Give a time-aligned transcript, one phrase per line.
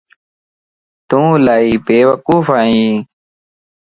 [1.09, 2.95] تون الائي بيوقوف ائين